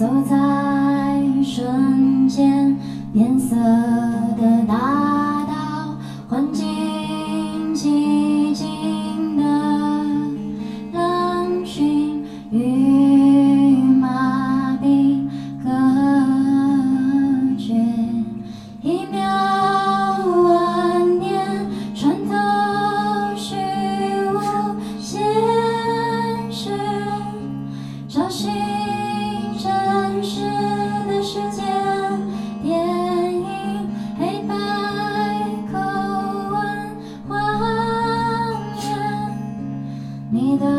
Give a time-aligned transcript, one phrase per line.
[0.00, 0.34] 走在
[1.44, 2.74] 瞬间
[3.12, 4.99] 变色的大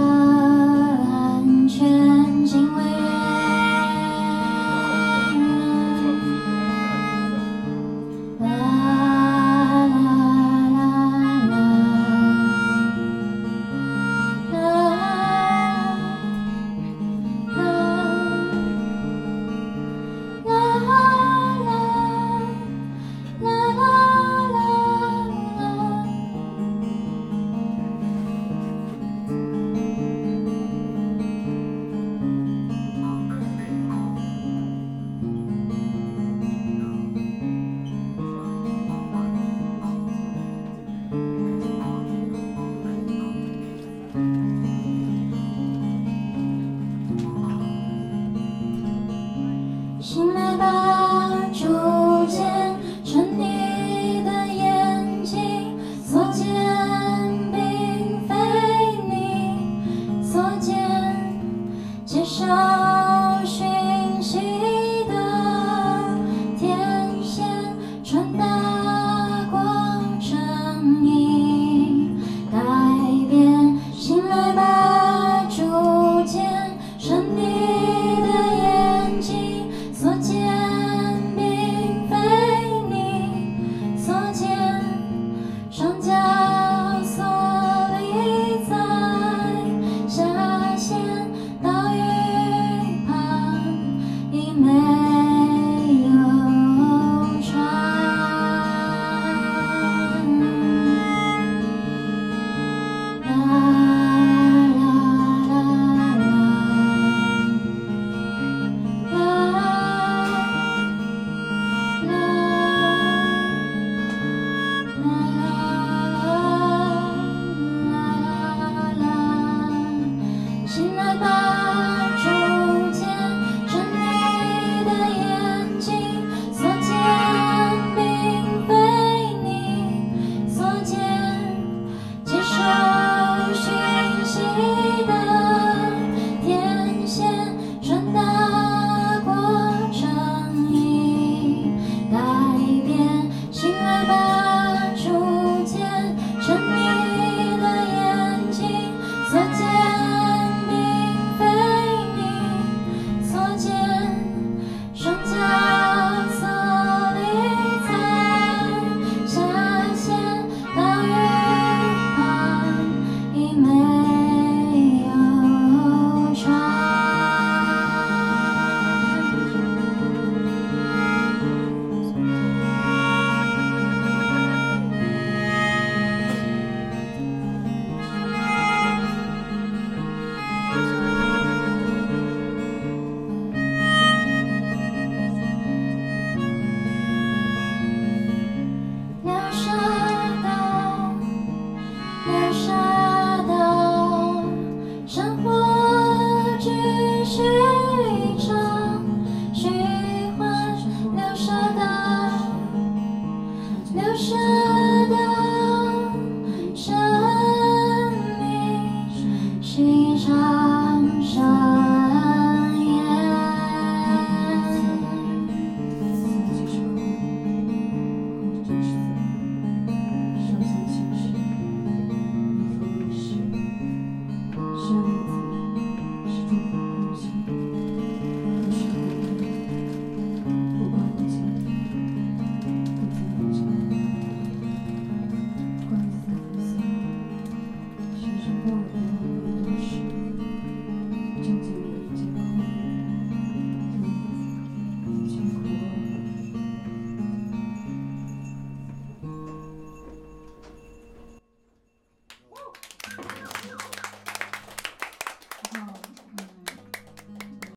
[0.02, 2.11] 安全。
[62.12, 62.81] 接受
[94.52, 95.01] Amen.